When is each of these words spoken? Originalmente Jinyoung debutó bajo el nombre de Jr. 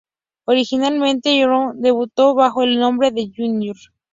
Originalmente 0.45 1.29
Jinyoung 1.29 1.75
debutó 1.79 2.33
bajo 2.33 2.63
el 2.63 2.79
nombre 2.79 3.11
de 3.11 3.31
Jr. 3.37 3.75